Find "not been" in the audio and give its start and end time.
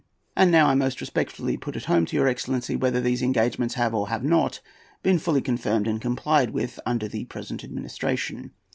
4.23-5.19